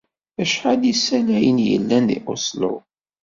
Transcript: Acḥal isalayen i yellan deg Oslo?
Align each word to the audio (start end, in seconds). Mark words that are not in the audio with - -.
Acḥal 0.41 0.81
isalayen 0.91 1.57
i 1.63 1.65
yellan 1.71 2.03
deg 2.09 2.25
Oslo? 2.33 2.73